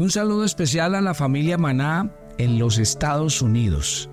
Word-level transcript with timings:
Un 0.00 0.10
saludo 0.10 0.44
especial 0.44 0.94
a 0.94 1.02
la 1.02 1.12
familia 1.12 1.58
Maná 1.58 2.10
en 2.38 2.58
los 2.58 2.78
Estados 2.78 3.42
Unidos. 3.42 4.08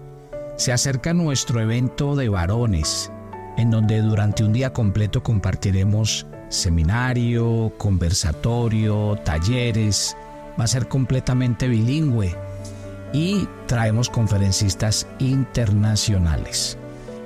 Se 0.57 0.73
acerca 0.73 1.13
nuestro 1.13 1.61
evento 1.61 2.13
de 2.17 2.27
varones, 2.27 3.09
en 3.55 3.71
donde 3.71 4.01
durante 4.01 4.43
un 4.43 4.51
día 4.51 4.73
completo 4.73 5.23
compartiremos 5.23 6.27
seminario, 6.49 7.71
conversatorio, 7.77 9.17
talleres. 9.23 10.17
Va 10.59 10.65
a 10.65 10.67
ser 10.67 10.89
completamente 10.89 11.69
bilingüe 11.69 12.35
y 13.13 13.47
traemos 13.65 14.09
conferencistas 14.09 15.07
internacionales. 15.19 16.77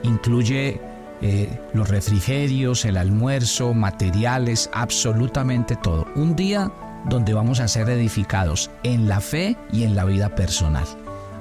Incluye 0.03 0.79
eh, 1.23 1.49
los 1.73 1.89
refrigerios, 1.89 2.85
el 2.85 2.97
almuerzo, 2.97 3.73
materiales, 3.73 4.69
absolutamente 4.71 5.75
todo. 5.77 6.05
Un 6.15 6.35
día 6.35 6.71
donde 7.05 7.33
vamos 7.33 7.59
a 7.59 7.67
ser 7.67 7.89
edificados 7.89 8.69
en 8.83 9.07
la 9.07 9.21
fe 9.21 9.57
y 9.71 9.83
en 9.83 9.95
la 9.95 10.05
vida 10.05 10.35
personal. 10.35 10.85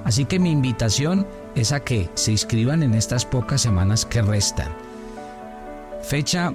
Así 0.03 0.25
que 0.25 0.39
mi 0.39 0.51
invitación 0.51 1.27
es 1.55 1.71
a 1.71 1.81
que 1.81 2.09
se 2.15 2.31
inscriban 2.31 2.83
en 2.83 2.93
estas 2.93 3.25
pocas 3.25 3.61
semanas 3.61 4.05
que 4.05 4.21
restan. 4.21 4.69
Fecha 6.01 6.53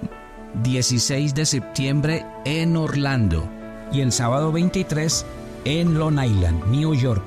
16 0.62 1.34
de 1.34 1.46
septiembre 1.46 2.27
en 2.45 2.77
Orlando 2.77 3.48
y 3.92 4.01
el 4.01 4.10
sábado 4.10 4.51
23 4.52 5.24
en 5.65 5.98
Long 5.98 6.23
Island, 6.23 6.66
New 6.66 6.95
York. 6.95 7.24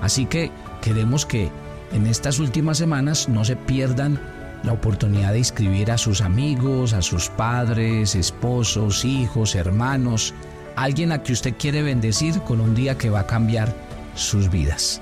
Así 0.00 0.26
que 0.26 0.50
queremos 0.82 1.26
que 1.26 1.50
en 1.92 2.06
estas 2.06 2.38
últimas 2.38 2.78
semanas 2.78 3.28
no 3.28 3.44
se 3.44 3.56
pierdan 3.56 4.20
la 4.62 4.72
oportunidad 4.72 5.32
de 5.32 5.38
inscribir 5.38 5.90
a 5.90 5.98
sus 5.98 6.20
amigos, 6.20 6.92
a 6.92 7.02
sus 7.02 7.28
padres, 7.30 8.14
esposos, 8.14 9.04
hijos, 9.04 9.54
hermanos, 9.54 10.34
alguien 10.82 11.12
a 11.12 11.22
que 11.22 11.32
usted 11.32 11.54
quiere 11.58 11.82
bendecir 11.82 12.40
con 12.42 12.60
un 12.60 12.74
día 12.74 12.96
que 12.96 13.10
va 13.10 13.20
a 13.20 13.26
cambiar 13.26 13.74
sus 14.14 14.50
vidas. 14.50 15.00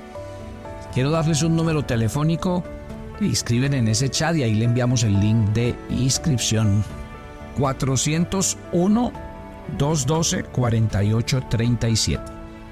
Quiero 0.93 1.11
darles 1.11 1.43
un 1.43 1.55
número 1.55 1.83
telefónico, 1.83 2.63
inscriben 3.21 3.73
en 3.73 3.87
ese 3.87 4.09
chat 4.09 4.35
y 4.35 4.43
ahí 4.43 4.55
le 4.55 4.65
enviamos 4.65 5.03
el 5.03 5.19
link 5.19 5.49
de 5.49 5.75
inscripción. 5.89 6.83
401 7.57 9.13
212 9.77 10.43
4837. 10.43 12.23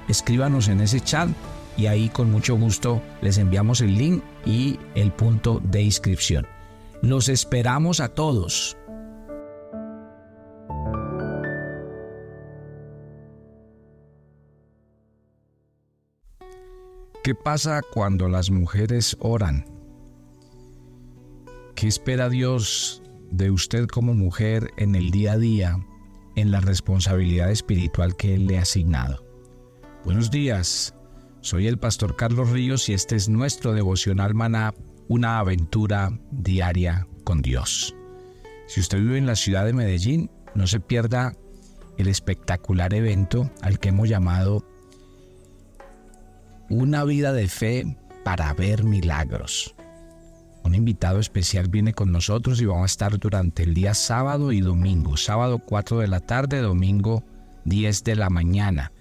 Escríbanos 0.08 0.68
en 0.68 0.80
ese 0.80 1.00
chat 1.00 1.28
y 1.76 1.86
ahí 1.86 2.08
con 2.08 2.30
mucho 2.30 2.56
gusto 2.56 3.02
les 3.20 3.38
enviamos 3.38 3.80
el 3.80 3.96
link 3.96 4.22
y 4.44 4.78
el 4.94 5.12
punto 5.12 5.60
de 5.64 5.82
inscripción. 5.82 6.46
Los 7.02 7.28
esperamos 7.28 8.00
a 8.00 8.08
todos. 8.08 8.77
¿Qué 17.28 17.34
pasa 17.34 17.82
cuando 17.82 18.26
las 18.26 18.50
mujeres 18.50 19.14
oran? 19.20 19.66
¿Qué 21.74 21.86
espera 21.86 22.30
Dios 22.30 23.02
de 23.30 23.50
usted 23.50 23.86
como 23.86 24.14
mujer 24.14 24.70
en 24.78 24.94
el 24.94 25.10
día 25.10 25.32
a 25.32 25.36
día, 25.36 25.76
en 26.36 26.50
la 26.50 26.60
responsabilidad 26.60 27.50
espiritual 27.50 28.16
que 28.16 28.34
Él 28.34 28.46
le 28.46 28.56
ha 28.56 28.62
asignado? 28.62 29.26
Buenos 30.06 30.30
días, 30.30 30.94
soy 31.42 31.66
el 31.66 31.78
pastor 31.78 32.16
Carlos 32.16 32.48
Ríos 32.48 32.88
y 32.88 32.94
este 32.94 33.14
es 33.14 33.28
nuestro 33.28 33.74
devocional 33.74 34.34
maná, 34.34 34.72
una 35.08 35.38
aventura 35.38 36.18
diaria 36.30 37.06
con 37.24 37.42
Dios. 37.42 37.94
Si 38.68 38.80
usted 38.80 39.00
vive 39.00 39.18
en 39.18 39.26
la 39.26 39.36
ciudad 39.36 39.66
de 39.66 39.74
Medellín, 39.74 40.30
no 40.54 40.66
se 40.66 40.80
pierda 40.80 41.36
el 41.98 42.08
espectacular 42.08 42.94
evento 42.94 43.50
al 43.60 43.78
que 43.78 43.90
hemos 43.90 44.08
llamado 44.08 44.64
Una 46.70 47.04
vida 47.04 47.32
de 47.32 47.48
fe 47.48 47.96
para 48.24 48.52
ver 48.54 48.84
milagros. 48.84 49.74
Un 50.64 50.74
invitado 50.74 51.18
especial 51.18 51.68
viene 51.68 51.94
con 51.94 52.12
nosotros 52.12 52.60
y 52.60 52.66
vamos 52.66 52.82
a 52.82 52.86
estar 52.86 53.18
durante 53.18 53.62
el 53.62 53.74
día 53.74 53.94
sábado 53.94 54.52
y 54.52 54.60
domingo. 54.60 55.16
Sábado 55.16 55.58
4 55.58 56.00
de 56.00 56.08
la 56.08 56.20
tarde, 56.20 56.60
domingo 56.60 57.24
10 57.64 58.04
de 58.04 58.16
la 58.16 58.28
mañana 58.28 58.92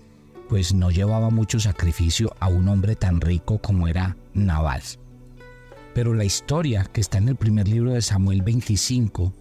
pues 0.50 0.74
no 0.74 0.92
llevaba 0.92 1.30
mucho 1.30 1.62
sacrificio 1.62 2.36
a 2.42 2.50
un 2.50 2.68
hombre 2.68 2.98
tan 2.98 3.22
rico 3.22 3.60
como 3.60 3.88
era 3.88 4.18
Nabal. 4.34 4.82
Pero 6.00 6.14
la 6.14 6.24
historia 6.24 6.86
que 6.86 7.02
está 7.02 7.18
en 7.18 7.28
el 7.28 7.36
primer 7.36 7.68
libro 7.68 7.92
de 7.92 8.02
Samuel 8.02 8.42
25 8.42 9.34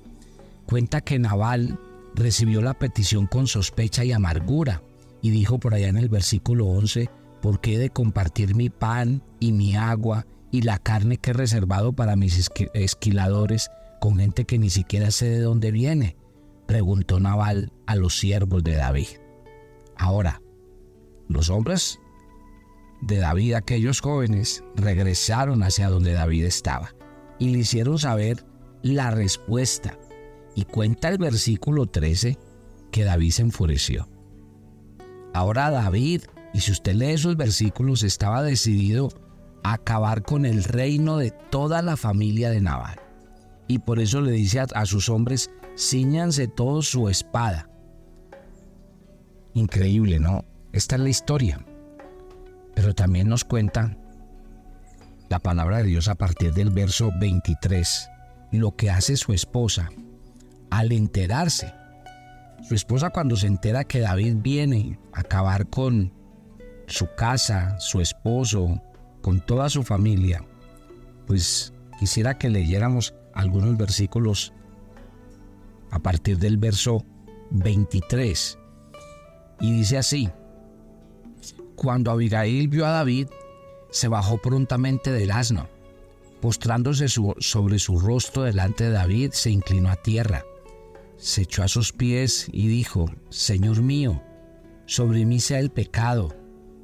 cuenta 0.67 1.01
que 1.03 1.17
Nabal 1.17 1.79
recibió 2.17 2.61
la 2.61 2.75
petición 2.75 3.29
con 3.29 3.47
sospecha 3.47 4.05
y 4.05 4.11
amargura 4.11 4.83
y 5.23 5.31
dijo 5.31 5.61
por 5.61 5.73
allá 5.73 5.87
en 5.87 5.99
el 5.99 6.09
versículo 6.09 6.67
11, 6.67 7.11
¿por 7.41 7.61
qué 7.61 7.77
he 7.77 7.79
de 7.79 7.91
compartir 7.91 8.57
mi 8.57 8.71
pan 8.71 9.23
y 9.39 9.53
mi 9.53 9.77
agua 9.77 10.27
y 10.51 10.63
la 10.63 10.79
carne 10.79 11.19
que 11.19 11.31
he 11.31 11.33
reservado 11.33 11.93
para 11.93 12.17
mis 12.17 12.51
esquiladores 12.75 13.71
con 14.01 14.17
gente 14.17 14.45
que 14.45 14.59
ni 14.59 14.71
siquiera 14.71 15.13
sé 15.13 15.27
de 15.27 15.43
dónde 15.43 15.71
viene? 15.71 16.17
Preguntó 16.67 17.21
Naval 17.21 17.73
a 17.87 17.95
los 17.95 18.19
siervos 18.19 18.65
de 18.65 18.75
David. 18.75 19.07
Ahora, 19.97 20.43
los 21.29 21.51
hombres 21.51 22.01
de 23.01 23.19
David, 23.19 23.55
aquellos 23.55 24.01
jóvenes, 24.01 24.65
regresaron 24.75 25.63
hacia 25.63 25.89
donde 25.89 26.13
David 26.13 26.45
estaba 26.45 26.95
y 27.39 27.51
le 27.51 27.59
hicieron 27.59 27.99
saber 27.99 28.45
la 28.83 29.11
respuesta. 29.11 29.99
Y 30.55 30.65
cuenta 30.65 31.09
el 31.09 31.19
versículo 31.19 31.87
13 31.87 32.37
que 32.91 33.05
David 33.05 33.31
se 33.31 33.43
enfureció. 33.43 34.09
Ahora 35.35 35.71
David, 35.71 36.23
y 36.53 36.61
si 36.61 36.73
usted 36.73 36.95
lee 36.95 37.13
esos 37.13 37.37
versículos, 37.37 38.03
estaba 38.03 38.43
decidido 38.43 39.09
acabar 39.63 40.23
con 40.23 40.47
el 40.47 40.65
reino 40.65 41.19
de 41.19 41.31
toda 41.31 41.83
la 41.83 41.97
familia 41.97 42.51
de 42.51 42.61
Naval. 42.61 42.99
Y 43.69 43.81
por 43.81 44.01
eso 44.01 44.21
le 44.21 44.33
dice 44.33 44.61
a, 44.61 44.87
sus 44.87 45.09
hombres, 45.09 45.51
ciñanse 45.77 46.49
todos 46.49 46.89
su 46.89 47.09
espada. 47.09 47.71
Increíble, 49.55 50.19
¿no? 50.19 50.45
Esta 50.73 50.97
es 50.97 51.03
la 51.03 51.09
historia. 51.11 51.65
Pero 52.79 52.95
también 52.95 53.29
nos 53.29 53.45
cuenta 53.45 53.97
la 55.29 55.41
palabra 55.41 55.79
de 55.79 55.83
Dios 55.83 56.07
a 56.07 56.15
partir 56.15 56.55
del 56.55 56.71
verso 56.71 57.11
23, 57.19 58.09
lo 58.53 58.77
que 58.77 58.89
hace 58.89 59.17
su 59.17 59.33
esposa 59.33 59.91
al 60.71 60.93
enterarse. 60.93 61.75
Su 62.63 62.77
esposa 62.77 63.11
cuando 63.11 63.35
se 63.35 63.49
entera 63.49 63.83
que 63.83 63.99
David 63.99 64.37
viene 64.43 64.97
a 65.13 65.23
acabar 65.23 65.67
con 65.67 66.13
su 66.87 67.09
casa, 67.17 67.81
su 67.81 68.01
esposo, 68.01 68.81
con 69.23 69.41
toda 69.41 69.69
su 69.71 69.83
familia, 69.83 70.45
pues 71.27 71.73
quisiera 71.99 72.39
que 72.39 72.49
leyéramos 72.49 73.13
algunos 73.35 73.77
versículos 73.77 74.53
a 75.91 75.99
partir 75.99 76.39
del 76.39 76.59
verso 76.59 77.05
23. 77.51 78.57
Y 79.63 79.73
dice 79.73 79.99
así, 79.99 80.31
cuando 81.79 82.11
Abigail 82.11 82.67
vio 82.67 82.87
a 82.87 82.91
David, 82.91 83.29
se 83.91 84.09
bajó 84.09 84.39
prontamente 84.39 85.13
del 85.13 85.31
asno. 85.31 85.69
Postrándose 86.41 87.09
sobre 87.09 87.79
su 87.79 87.99
rostro 88.01 88.43
delante 88.43 88.85
de 88.85 88.91
David, 88.91 89.31
se 89.33 89.51
inclinó 89.51 89.89
a 89.89 89.97
tierra. 89.97 90.45
Se 91.17 91.43
echó 91.43 91.63
a 91.63 91.69
sus 91.69 91.93
pies 91.93 92.49
y 92.53 92.67
dijo, 92.67 93.07
Señor 93.31 93.83
mío, 93.83 94.21
sobre 94.87 95.25
mí 95.25 95.39
sea 95.39 95.61
el 95.61 95.71
pecado, 95.71 96.37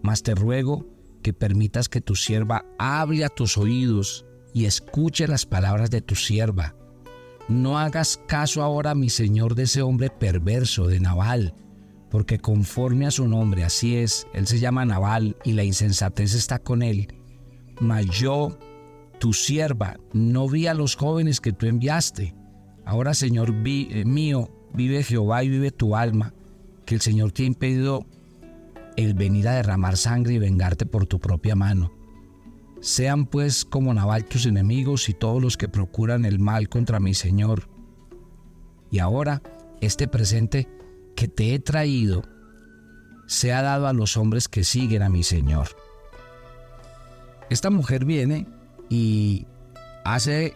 mas 0.03 0.23
te 0.23 0.35
ruego 0.35 0.87
que 1.23 1.33
permitas 1.33 1.89
que 1.89 2.01
tu 2.01 2.15
sierva 2.15 2.65
hable 2.79 3.25
a 3.25 3.29
tus 3.29 3.59
oídos 3.59 4.25
y 4.53 4.67
escuche 4.67 5.27
las 5.27 5.45
palabras 5.45 5.91
de 5.91 6.03
tu 6.03 6.15
sierva. 6.15 6.77
No 7.49 7.79
hagas 7.79 8.21
caso 8.29 8.63
ahora, 8.63 8.95
mi 8.95 9.11
señor, 9.11 9.55
de 9.55 9.65
ese 9.65 9.83
hombre 9.83 10.11
perverso 10.11 10.87
de 10.87 11.01
Naval, 11.01 11.55
porque 12.15 12.39
conforme 12.39 13.07
a 13.07 13.11
su 13.11 13.27
nombre, 13.27 13.65
así 13.65 13.97
es, 13.97 14.29
él 14.35 14.47
se 14.47 14.61
llama 14.61 14.85
Naval 14.85 15.37
y 15.43 15.51
la 15.51 15.65
insensatez 15.65 16.35
está 16.35 16.61
con 16.61 16.83
él. 16.83 17.13
Mas 17.81 18.07
yo, 18.07 18.57
tu 19.19 19.33
sierva, 19.33 19.97
no 20.13 20.49
vi 20.49 20.69
a 20.69 20.75
los 20.75 20.95
jóvenes 20.95 21.41
que 21.41 21.53
tú 21.53 21.67
enviaste. 21.67 22.33
Ahora, 22.85 23.15
Señor 23.15 23.53
eh, 23.67 24.05
mío, 24.05 24.49
vive 24.73 25.03
Jehová 25.03 25.43
y 25.43 25.49
vive 25.49 25.73
tu 25.73 25.97
alma, 25.97 26.33
que 26.87 26.95
el 26.95 27.01
Señor 27.01 27.33
te 27.33 27.43
ha 27.43 27.47
impedido 27.47 28.07
el 28.97 29.15
venir 29.15 29.49
a 29.49 29.55
derramar 29.55 29.97
sangre 29.97 30.35
y 30.35 30.39
vengarte 30.39 30.87
por 30.87 31.07
tu 31.07 31.19
propia 31.19 31.57
mano. 31.57 31.93
Sean 32.81 33.27
pues 33.27 33.65
como 33.65 33.93
Nabal 33.93 34.25
tus 34.27 34.47
enemigos 34.47 35.09
y 35.09 35.15
todos 35.15 35.43
los 35.43 35.57
que 35.57 35.69
procuran 35.69 36.25
el 36.27 36.39
mal 36.39 36.69
contra 36.69 37.01
mi 37.01 37.13
Señor. 37.13 37.69
Y 38.93 39.01
ahora 39.01 39.43
este 39.81 40.07
presente 40.07 40.69
que 41.15 41.29
te 41.29 41.55
he 41.55 41.59
traído 41.59 42.23
sea 43.27 43.63
dado 43.63 43.87
a 43.87 43.93
los 43.93 44.17
hombres 44.17 44.49
que 44.49 44.65
siguen 44.65 45.03
a 45.03 45.09
mi 45.09 45.23
Señor. 45.23 45.69
Esta 47.51 47.71
mujer 47.71 48.05
viene 48.05 48.47
y 48.89 49.47
hace, 50.05 50.55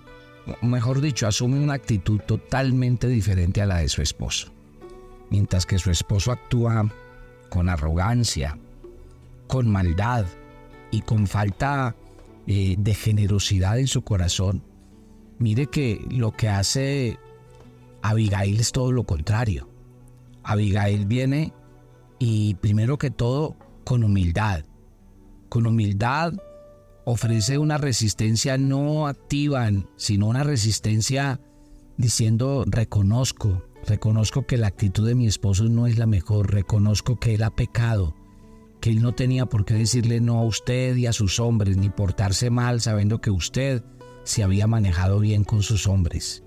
mejor 0.62 1.00
dicho, 1.00 1.26
asume 1.26 1.58
una 1.58 1.74
actitud 1.74 2.20
totalmente 2.20 3.08
diferente 3.08 3.62
a 3.62 3.66
la 3.66 3.78
de 3.78 3.88
su 3.88 4.02
esposo. 4.02 4.52
Mientras 5.30 5.66
que 5.66 5.78
su 5.78 5.90
esposo 5.90 6.32
actúa 6.32 6.90
con 7.50 7.68
arrogancia, 7.68 8.58
con 9.46 9.70
maldad 9.70 10.26
y 10.90 11.02
con 11.02 11.26
falta 11.26 11.94
eh, 12.46 12.76
de 12.78 12.94
generosidad 12.94 13.78
en 13.78 13.86
su 13.86 14.02
corazón, 14.02 14.62
mire 15.38 15.66
que 15.66 16.04
lo 16.10 16.32
que 16.32 16.48
hace 16.48 17.18
Abigail 18.02 18.60
es 18.60 18.72
todo 18.72 18.92
lo 18.92 19.04
contrario. 19.04 19.67
Abigail 20.48 21.04
viene 21.04 21.52
y 22.18 22.54
primero 22.54 22.96
que 22.96 23.10
todo 23.10 23.56
con 23.84 24.02
humildad. 24.02 24.64
Con 25.50 25.66
humildad 25.66 26.32
ofrece 27.04 27.58
una 27.58 27.76
resistencia 27.76 28.56
no 28.56 29.06
activa, 29.06 29.68
sino 29.96 30.26
una 30.26 30.44
resistencia 30.44 31.38
diciendo 31.98 32.64
reconozco, 32.66 33.62
reconozco 33.86 34.46
que 34.46 34.56
la 34.56 34.68
actitud 34.68 35.06
de 35.06 35.14
mi 35.14 35.26
esposo 35.26 35.64
no 35.64 35.86
es 35.86 35.98
la 35.98 36.06
mejor, 36.06 36.50
reconozco 36.50 37.20
que 37.20 37.34
él 37.34 37.42
ha 37.42 37.50
pecado, 37.50 38.14
que 38.80 38.88
él 38.88 39.02
no 39.02 39.12
tenía 39.14 39.44
por 39.46 39.66
qué 39.66 39.74
decirle 39.74 40.18
no 40.20 40.38
a 40.38 40.44
usted 40.44 40.96
y 40.96 41.04
a 41.04 41.12
sus 41.12 41.40
hombres, 41.40 41.76
ni 41.76 41.90
portarse 41.90 42.48
mal 42.48 42.80
sabiendo 42.80 43.20
que 43.20 43.30
usted 43.30 43.84
se 44.24 44.42
había 44.42 44.66
manejado 44.66 45.20
bien 45.20 45.44
con 45.44 45.62
sus 45.62 45.86
hombres. 45.86 46.42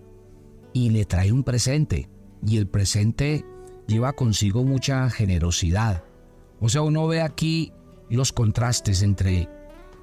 Y 0.74 0.89
le 0.89 1.06
trae 1.06 1.31
un 1.31 1.44
presente, 1.44 2.09
y 2.45 2.57
el 2.57 2.68
presente 2.68 3.45
lleva 3.87 4.13
consigo 4.13 4.63
mucha 4.63 5.09
generosidad. 5.09 6.03
O 6.59 6.69
sea, 6.69 6.81
uno 6.81 7.07
ve 7.07 7.21
aquí 7.21 7.73
los 8.09 8.31
contrastes 8.33 9.01
entre 9.01 9.49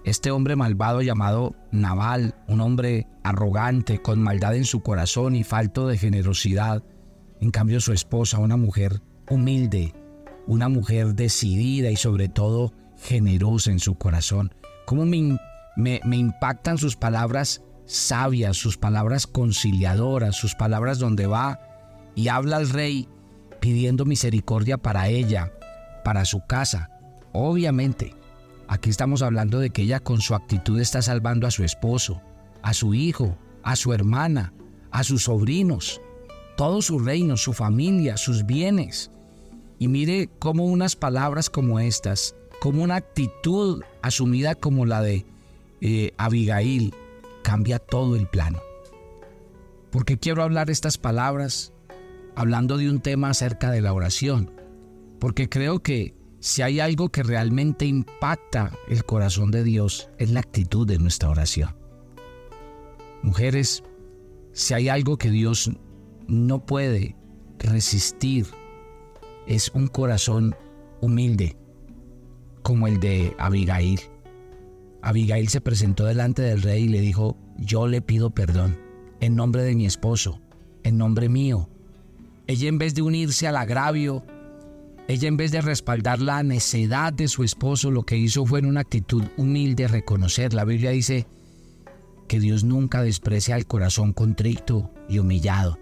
este 0.04 0.30
hombre 0.30 0.56
malvado 0.56 1.02
llamado 1.02 1.54
Naval, 1.70 2.34
un 2.48 2.60
hombre 2.60 3.06
arrogante, 3.22 4.00
con 4.00 4.22
maldad 4.22 4.56
en 4.56 4.64
su 4.64 4.80
corazón 4.80 5.36
y 5.36 5.44
falto 5.44 5.86
de 5.86 5.98
generosidad, 5.98 6.82
en 7.40 7.50
cambio 7.50 7.80
su 7.80 7.92
esposa, 7.92 8.38
una 8.38 8.56
mujer 8.56 9.02
humilde, 9.28 9.94
una 10.46 10.68
mujer 10.68 11.14
decidida 11.14 11.90
y 11.90 11.96
sobre 11.96 12.28
todo 12.28 12.72
generosa 12.96 13.70
en 13.70 13.80
su 13.80 13.96
corazón. 13.96 14.54
¿Cómo 14.86 15.04
me, 15.04 15.38
me, 15.76 16.16
impactan 16.16 16.78
sus 16.78 16.96
palabras 16.96 17.62
sabias, 17.84 18.56
sus 18.56 18.78
palabras 18.78 19.26
conciliadoras, 19.26 20.36
sus 20.36 20.54
palabras 20.54 20.98
donde 20.98 21.26
va 21.26 21.60
y 22.14 22.28
habla 22.28 22.56
al 22.56 22.70
rey 22.70 23.08
pidiendo 23.60 24.04
misericordia 24.04 24.78
para 24.78 25.08
ella, 25.08 25.52
para 26.04 26.24
su 26.24 26.40
casa. 26.46 26.90
Obviamente, 27.32 28.14
aquí 28.66 28.90
estamos 28.90 29.22
hablando 29.22 29.58
de 29.58 29.70
que 29.70 29.82
ella 29.82 30.00
con 30.00 30.20
su 30.20 30.34
actitud 30.34 30.80
está 30.80 31.02
salvando 31.02 31.46
a 31.46 31.50
su 31.50 31.64
esposo, 31.64 32.20
a 32.62 32.74
su 32.74 32.94
hijo, 32.94 33.36
a 33.62 33.76
su 33.76 33.92
hermana, 33.92 34.52
a 34.90 35.04
sus 35.04 35.24
sobrinos, 35.24 36.00
todo 36.56 36.82
su 36.82 36.98
reino, 36.98 37.36
su 37.36 37.52
familia, 37.52 38.16
sus 38.16 38.46
bienes. 38.46 39.10
Y 39.78 39.88
mire 39.88 40.28
cómo 40.38 40.64
unas 40.64 40.96
palabras 40.96 41.50
como 41.50 41.78
estas, 41.78 42.34
como 42.60 42.82
una 42.82 42.96
actitud 42.96 43.82
asumida 44.02 44.54
como 44.54 44.86
la 44.86 45.02
de 45.02 45.24
eh, 45.80 46.12
Abigail, 46.16 46.94
cambia 47.42 47.78
todo 47.78 48.16
el 48.16 48.26
plano. 48.26 48.60
¿Por 49.90 50.04
qué 50.04 50.18
quiero 50.18 50.42
hablar 50.42 50.70
estas 50.70 50.98
palabras 50.98 51.72
hablando 52.38 52.76
de 52.76 52.88
un 52.88 53.00
tema 53.00 53.30
acerca 53.30 53.72
de 53.72 53.80
la 53.80 53.92
oración? 53.92 54.52
Porque 55.18 55.48
creo 55.48 55.80
que 55.80 56.14
si 56.38 56.62
hay 56.62 56.78
algo 56.78 57.08
que 57.08 57.24
realmente 57.24 57.84
impacta 57.84 58.70
el 58.88 59.04
corazón 59.04 59.50
de 59.50 59.64
Dios 59.64 60.08
es 60.18 60.30
la 60.30 60.38
actitud 60.38 60.86
de 60.86 60.98
nuestra 60.98 61.30
oración. 61.30 61.74
Mujeres, 63.24 63.82
si 64.52 64.72
hay 64.72 64.88
algo 64.88 65.18
que 65.18 65.30
Dios 65.30 65.72
no 66.28 66.64
puede 66.64 67.16
resistir 67.58 68.46
es 69.48 69.72
un 69.74 69.88
corazón 69.88 70.54
humilde, 71.00 71.56
como 72.62 72.86
el 72.86 73.00
de 73.00 73.34
Abigail. 73.38 74.00
Abigail 75.02 75.48
se 75.48 75.60
presentó 75.60 76.04
delante 76.04 76.42
del 76.42 76.62
rey 76.62 76.84
y 76.84 76.88
le 76.88 77.00
dijo, 77.00 77.36
yo 77.56 77.88
le 77.88 78.00
pido 78.00 78.30
perdón, 78.30 78.78
en 79.18 79.34
nombre 79.34 79.64
de 79.64 79.74
mi 79.74 79.86
esposo, 79.86 80.40
en 80.84 80.98
nombre 80.98 81.28
mío. 81.28 81.68
Ella 82.48 82.68
en 82.68 82.78
vez 82.78 82.94
de 82.94 83.02
unirse 83.02 83.46
al 83.46 83.58
agravio, 83.58 84.24
ella 85.06 85.28
en 85.28 85.36
vez 85.36 85.52
de 85.52 85.60
respaldar 85.60 86.20
la 86.20 86.42
necedad 86.42 87.12
de 87.12 87.28
su 87.28 87.44
esposo, 87.44 87.90
lo 87.90 88.04
que 88.04 88.16
hizo 88.16 88.46
fue 88.46 88.58
en 88.58 88.66
una 88.66 88.80
actitud 88.80 89.22
humilde 89.36 89.86
reconocer. 89.86 90.54
La 90.54 90.64
Biblia 90.64 90.90
dice 90.90 91.26
que 92.26 92.40
Dios 92.40 92.64
nunca 92.64 93.02
desprecia 93.02 93.54
el 93.54 93.66
corazón 93.66 94.14
contrito 94.14 94.90
y 95.10 95.18
humillado. 95.18 95.78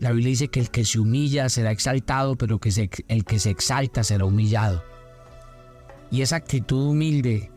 La 0.00 0.12
Biblia 0.12 0.30
dice 0.30 0.48
que 0.48 0.60
el 0.60 0.70
que 0.70 0.86
se 0.86 0.98
humilla 0.98 1.50
será 1.50 1.70
exaltado, 1.70 2.36
pero 2.36 2.58
que 2.58 2.90
el 3.08 3.24
que 3.24 3.38
se 3.38 3.50
exalta 3.50 4.04
será 4.04 4.24
humillado. 4.24 4.82
Y 6.10 6.22
esa 6.22 6.36
actitud 6.36 6.88
humilde, 6.88 7.50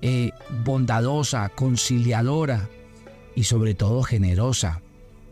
eh, 0.00 0.30
bondadosa, 0.64 1.50
conciliadora 1.50 2.70
y 3.34 3.44
sobre 3.44 3.74
todo 3.74 4.02
generosa 4.02 4.80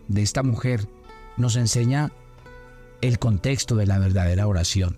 de 0.08 0.20
esta 0.20 0.42
mujer 0.42 0.86
nos 1.38 1.56
enseña 1.56 2.12
el 3.00 3.18
contexto 3.18 3.76
de 3.76 3.86
la 3.86 3.98
verdadera 3.98 4.46
oración. 4.46 4.96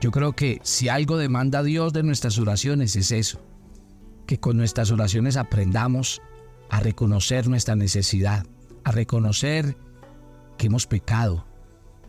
Yo 0.00 0.10
creo 0.10 0.32
que 0.32 0.60
si 0.62 0.88
algo 0.88 1.18
demanda 1.18 1.62
Dios 1.62 1.92
de 1.92 2.02
nuestras 2.02 2.38
oraciones 2.38 2.96
es 2.96 3.12
eso, 3.12 3.40
que 4.26 4.38
con 4.38 4.56
nuestras 4.56 4.90
oraciones 4.90 5.36
aprendamos 5.36 6.22
a 6.70 6.80
reconocer 6.80 7.48
nuestra 7.48 7.76
necesidad, 7.76 8.46
a 8.84 8.92
reconocer 8.92 9.76
que 10.56 10.68
hemos 10.68 10.86
pecado, 10.86 11.46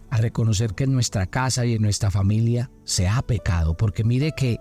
a 0.09 0.17
reconocer 0.17 0.73
que 0.73 0.85
en 0.85 0.93
nuestra 0.93 1.25
casa 1.25 1.65
y 1.65 1.73
en 1.73 1.81
nuestra 1.81 2.11
familia 2.11 2.71
se 2.83 3.07
ha 3.07 3.21
pecado, 3.21 3.75
porque 3.75 4.03
mire 4.03 4.33
que 4.37 4.57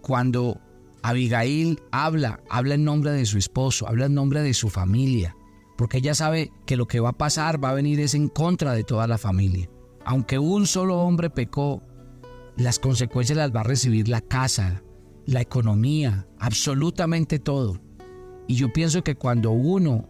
cuando 0.00 0.60
Abigail 1.02 1.80
habla, 1.90 2.40
habla 2.50 2.74
en 2.74 2.84
nombre 2.84 3.12
de 3.12 3.24
su 3.26 3.38
esposo, 3.38 3.88
habla 3.88 4.06
en 4.06 4.14
nombre 4.14 4.42
de 4.42 4.54
su 4.54 4.68
familia, 4.68 5.36
porque 5.80 5.96
ella 5.96 6.14
sabe 6.14 6.52
que 6.66 6.76
lo 6.76 6.86
que 6.86 7.00
va 7.00 7.08
a 7.08 7.16
pasar 7.16 7.64
va 7.64 7.70
a 7.70 7.72
venir 7.72 8.00
es 8.00 8.12
en 8.12 8.28
contra 8.28 8.74
de 8.74 8.84
toda 8.84 9.06
la 9.06 9.16
familia. 9.16 9.70
Aunque 10.04 10.38
un 10.38 10.66
solo 10.66 10.98
hombre 11.00 11.30
pecó, 11.30 11.82
las 12.58 12.78
consecuencias 12.78 13.38
las 13.38 13.50
va 13.50 13.60
a 13.60 13.64
recibir 13.64 14.06
la 14.06 14.20
casa, 14.20 14.82
la 15.24 15.40
economía, 15.40 16.26
absolutamente 16.38 17.38
todo. 17.38 17.80
Y 18.46 18.56
yo 18.56 18.70
pienso 18.70 19.02
que 19.02 19.14
cuando 19.14 19.52
uno 19.52 20.06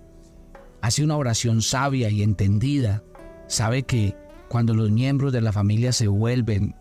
hace 0.83 1.05
una 1.05 1.17
oración 1.17 1.63
sabia 1.63 2.11
y 2.11 2.25
entendida, 2.25 3.05
sabe 3.47 3.85
que 3.85 4.17
cuando 4.49 4.75
los 4.75 4.91
miembros 4.91 5.33
de 5.33 5.41
la 5.41 5.53
familia 5.53 5.93
se 5.93 6.09
vuelven 6.09 6.75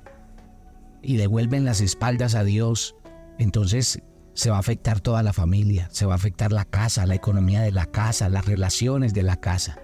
y 1.03 1.17
devuelven 1.17 1.63
las 1.63 1.79
espaldas 1.79 2.34
a 2.34 2.43
Dios, 2.43 2.96
entonces 3.38 4.01
se 4.39 4.50
va 4.50 4.55
a 4.55 4.62
afectar 4.62 5.01
toda 5.01 5.22
la 5.22 5.34
familia, 5.34 5.89
se 5.91 6.05
va 6.05 6.13
a 6.13 6.15
afectar 6.15 6.53
la 6.53 6.63
casa, 6.63 7.05
la 7.05 7.13
economía 7.13 7.60
de 7.60 7.74
la 7.74 7.88
casa, 7.88 8.29
las 8.29 8.46
relaciones 8.46 9.13
de 9.13 9.22
la 9.22 9.36
casa. 9.36 9.79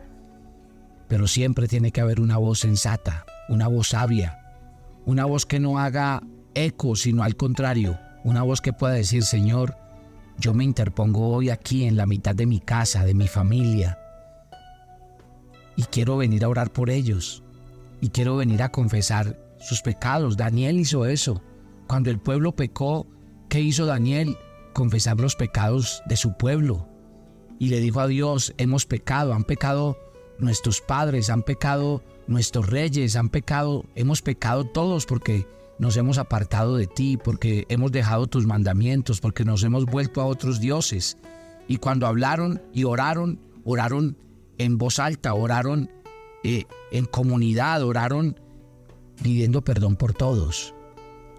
Pero 1.09 1.27
siempre 1.27 1.67
tiene 1.67 1.91
que 1.91 1.99
haber 1.99 2.21
una 2.21 2.37
voz 2.37 2.59
sensata, 2.59 3.25
una 3.49 3.67
voz 3.67 3.89
sabia, 3.89 4.55
una 5.05 5.25
voz 5.25 5.45
que 5.45 5.59
no 5.59 5.77
haga 5.77 6.23
eco, 6.53 6.95
sino 6.95 7.23
al 7.23 7.35
contrario, 7.35 7.99
una 8.23 8.43
voz 8.43 8.61
que 8.61 8.71
pueda 8.71 8.93
decir, 8.93 9.23
Señor, 9.23 9.75
yo 10.37 10.53
me 10.53 10.63
interpongo 10.63 11.27
hoy 11.27 11.49
aquí 11.49 11.83
en 11.83 11.97
la 11.97 12.05
mitad 12.05 12.33
de 12.33 12.45
mi 12.45 12.61
casa, 12.61 13.03
de 13.03 13.13
mi 13.13 13.27
familia, 13.27 13.99
y 15.75 15.83
quiero 15.83 16.15
venir 16.15 16.45
a 16.45 16.47
orar 16.47 16.71
por 16.71 16.89
ellos, 16.89 17.43
y 17.99 18.07
quiero 18.07 18.37
venir 18.37 18.63
a 18.63 18.71
confesar 18.71 19.37
sus 19.59 19.81
pecados. 19.81 20.37
Daniel 20.37 20.79
hizo 20.79 21.05
eso. 21.05 21.41
Cuando 21.87 22.09
el 22.09 22.19
pueblo 22.19 22.55
pecó, 22.55 23.05
¿qué 23.55 23.61
hizo 23.61 23.85
Daniel? 23.85 24.37
Confesar 24.73 25.17
los 25.17 25.37
pecados 25.37 26.03
de 26.07 26.17
su 26.17 26.35
pueblo. 26.35 26.89
Y 27.57 27.69
le 27.69 27.79
dijo 27.79 28.01
a 28.01 28.07
Dios, 28.07 28.53
hemos 28.57 28.85
pecado, 28.85 29.33
han 29.33 29.45
pecado 29.45 29.97
nuestros 30.39 30.81
padres, 30.81 31.29
han 31.29 31.41
pecado 31.41 32.03
nuestros 32.27 32.67
reyes, 32.69 33.15
han 33.15 33.29
pecado, 33.29 33.85
hemos 33.95 34.21
pecado 34.21 34.65
todos 34.65 35.05
porque 35.05 35.47
nos 35.79 35.95
hemos 35.95 36.17
apartado 36.17 36.75
de 36.75 36.85
ti, 36.85 37.15
porque 37.15 37.65
hemos 37.69 37.93
dejado 37.93 38.27
tus 38.27 38.45
mandamientos, 38.45 39.21
porque 39.21 39.45
nos 39.45 39.63
hemos 39.63 39.85
vuelto 39.85 40.19
a 40.19 40.25
otros 40.25 40.59
dioses. 40.59 41.17
Y 41.69 41.77
cuando 41.77 42.07
hablaron 42.07 42.61
y 42.73 42.83
oraron, 42.83 43.39
oraron 43.63 44.17
en 44.57 44.77
voz 44.77 44.99
alta, 44.99 45.33
oraron 45.33 45.89
eh, 46.43 46.65
en 46.91 47.05
comunidad, 47.05 47.85
oraron 47.85 48.37
pidiendo 49.23 49.63
perdón 49.63 49.95
por 49.95 50.13
todos. 50.13 50.73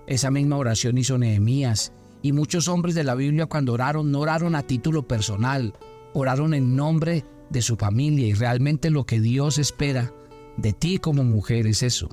Esa 0.06 0.30
misma 0.30 0.56
oración 0.56 0.96
hizo 0.96 1.18
Nehemías 1.18 1.92
y 2.26 2.32
muchos 2.32 2.68
hombres 2.68 2.94
de 2.94 3.04
la 3.04 3.14
Biblia 3.14 3.46
cuando 3.46 3.72
oraron 3.72 4.10
no 4.10 4.20
oraron 4.20 4.54
a 4.54 4.62
título 4.62 5.06
personal, 5.06 5.74
oraron 6.14 6.54
en 6.54 6.76
nombre 6.76 7.24
de 7.50 7.62
su 7.62 7.76
familia. 7.76 8.26
Y 8.26 8.34
realmente 8.34 8.90
lo 8.90 9.04
que 9.04 9.20
Dios 9.20 9.58
espera 9.58 10.12
de 10.56 10.72
ti 10.72 10.98
como 10.98 11.24
mujer 11.24 11.66
es 11.66 11.82
eso, 11.82 12.08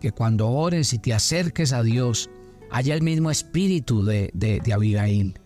que 0.00 0.12
cuando 0.12 0.48
ores 0.48 0.92
y 0.92 0.98
te 0.98 1.14
acerques 1.14 1.72
a 1.72 1.82
Dios 1.82 2.30
haya 2.70 2.94
el 2.94 3.02
mismo 3.02 3.30
espíritu 3.30 4.04
de, 4.04 4.30
de, 4.34 4.60
de 4.60 4.72
Abigail, 4.72 5.38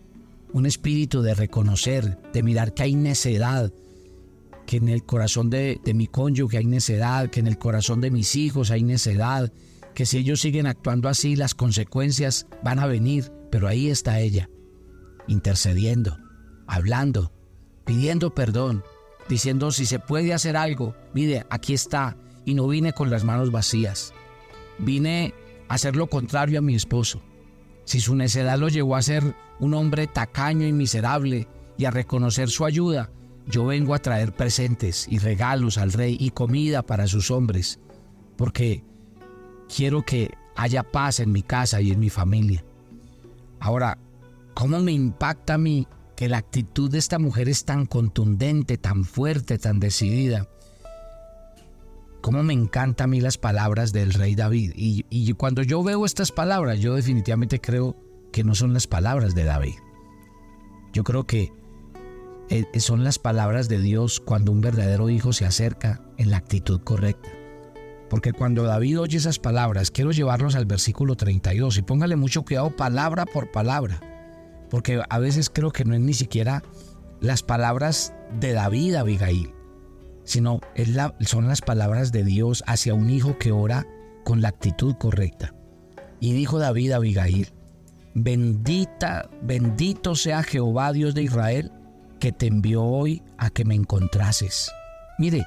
un 0.51 0.65
espíritu 0.65 1.21
de 1.21 1.33
reconocer, 1.33 2.19
de 2.33 2.43
mirar 2.43 2.73
que 2.73 2.83
hay 2.83 2.95
necedad, 2.95 3.71
que 4.65 4.77
en 4.77 4.89
el 4.89 5.03
corazón 5.03 5.49
de, 5.49 5.79
mi 5.93 6.07
cónyuge 6.07 6.57
hay 6.57 6.65
necedad, 6.65 7.29
que 7.29 7.39
en 7.39 7.47
el 7.47 7.57
corazón 7.57 8.01
de 8.01 8.11
mis 8.11 8.35
hijos 8.35 8.71
hay 8.71 8.83
necedad, 8.83 9.51
que 9.93 10.05
si 10.05 10.17
ellos 10.17 10.41
siguen 10.41 10.67
actuando 10.67 11.09
así 11.09 11.35
las 11.35 11.53
consecuencias 11.55 12.47
van 12.63 12.79
a 12.79 12.87
venir, 12.87 13.31
pero 13.53 13.67
ahí 13.67 13.91
está 13.91 14.19
ella, 14.19 14.49
intercediendo, 15.27 16.17
hablando, 16.65 17.31
pidiendo 17.85 18.33
perdón, 18.33 18.83
diciendo 19.29 19.69
si 19.69 19.85
se 19.85 19.99
puede 19.99 20.33
hacer 20.33 20.57
algo, 20.57 20.95
mire, 21.13 21.45
aquí 21.51 21.75
está, 21.75 22.17
y 22.45 22.55
no 22.55 22.67
vine 22.67 22.93
con 22.93 23.11
las 23.11 23.23
manos 23.23 23.51
vacías, 23.51 24.11
vine 24.79 25.35
a 25.69 25.75
hacer 25.75 25.95
lo 25.95 26.07
contrario 26.07 26.57
a 26.57 26.63
mi 26.63 26.73
esposo. 26.73 27.21
Si 27.85 27.99
su 27.99 28.15
necedad 28.15 28.57
lo 28.57 28.69
llevó 28.69 28.95
a 28.95 29.03
ser 29.03 29.35
un 29.59 29.75
hombre 29.75 30.07
tacaño 30.07 30.65
y 30.65 30.73
miserable 30.73 31.47
y 31.77 31.85
a 31.85 31.91
reconocer 31.91 32.49
su 32.49 32.65
ayuda, 32.65 33.11
yo 33.45 33.67
vengo 33.67 33.93
a 33.93 33.99
traer 33.99 34.33
presentes 34.33 35.05
y 35.07 35.19
regalos 35.19 35.77
al 35.77 35.93
rey 35.93 36.17
y 36.19 36.31
comida 36.31 36.81
para 36.81 37.05
sus 37.05 37.29
hombres, 37.29 37.79
porque 38.35 38.83
quiero 39.69 40.01
que 40.01 40.31
haya 40.55 40.81
paz 40.81 41.19
en 41.19 41.31
mi 41.31 41.43
casa 41.43 41.81
y 41.81 41.91
en 41.91 41.99
mi 41.99 42.09
familia. 42.09 42.65
Ahora, 43.63 43.97
¿cómo 44.55 44.81
me 44.81 44.91
impacta 44.91 45.53
a 45.53 45.57
mí 45.57 45.87
que 46.17 46.27
la 46.27 46.37
actitud 46.37 46.91
de 46.91 46.97
esta 46.97 47.17
mujer 47.17 47.47
es 47.47 47.63
tan 47.63 47.85
contundente, 47.85 48.77
tan 48.77 49.05
fuerte, 49.05 49.57
tan 49.57 49.79
decidida? 49.79 50.49
¿Cómo 52.19 52.43
me 52.43 52.51
encanta 52.51 53.05
a 53.05 53.07
mí 53.07 53.21
las 53.21 53.37
palabras 53.37 53.93
del 53.93 54.13
rey 54.13 54.35
David? 54.35 54.73
Y, 54.75 55.05
y 55.09 55.31
cuando 55.35 55.61
yo 55.61 55.81
veo 55.81 56.03
estas 56.03 56.33
palabras, 56.33 56.81
yo 56.81 56.95
definitivamente 56.95 57.61
creo 57.61 57.95
que 58.33 58.43
no 58.43 58.53
son 58.53 58.73
las 58.73 58.85
palabras 58.85 59.33
de 59.33 59.45
David. 59.45 59.75
Yo 60.91 61.05
creo 61.05 61.25
que 61.25 61.53
eh, 62.49 62.65
son 62.81 63.05
las 63.05 63.17
palabras 63.17 63.69
de 63.69 63.79
Dios 63.79 64.19
cuando 64.19 64.51
un 64.51 64.59
verdadero 64.59 65.09
hijo 65.09 65.31
se 65.31 65.45
acerca 65.45 66.01
en 66.17 66.31
la 66.31 66.37
actitud 66.37 66.81
correcta. 66.81 67.29
Porque 68.13 68.31
cuando 68.31 68.61
David 68.61 68.99
oye 68.99 69.17
esas 69.17 69.39
palabras, 69.39 69.89
quiero 69.89 70.11
llevarlos 70.11 70.53
al 70.53 70.67
versículo 70.67 71.15
32 71.15 71.79
y 71.79 71.81
póngale 71.81 72.15
mucho 72.15 72.43
cuidado 72.43 72.69
palabra 72.69 73.25
por 73.25 73.49
palabra. 73.49 73.99
Porque 74.69 75.01
a 75.09 75.17
veces 75.17 75.49
creo 75.49 75.71
que 75.71 75.83
no 75.83 75.95
es 75.95 75.99
ni 75.99 76.13
siquiera 76.13 76.61
las 77.21 77.41
palabras 77.41 78.13
de 78.39 78.53
David 78.53 78.93
Abigail, 78.93 79.51
sino 80.25 80.59
son 81.21 81.47
las 81.47 81.61
palabras 81.61 82.11
de 82.11 82.23
Dios 82.23 82.63
hacia 82.67 82.93
un 82.93 83.09
hijo 83.09 83.39
que 83.39 83.51
ora 83.51 83.87
con 84.23 84.43
la 84.43 84.49
actitud 84.49 84.93
correcta. 84.99 85.55
Y 86.19 86.33
dijo 86.33 86.59
David 86.59 86.91
a 86.91 86.97
Abigail, 86.97 87.47
bendita, 88.13 89.27
bendito 89.41 90.13
sea 90.13 90.43
Jehová 90.43 90.93
Dios 90.93 91.15
de 91.15 91.23
Israel, 91.23 91.71
que 92.19 92.31
te 92.31 92.45
envió 92.45 92.83
hoy 92.83 93.23
a 93.39 93.49
que 93.49 93.65
me 93.65 93.73
encontrases. 93.73 94.71
Mire, 95.17 95.43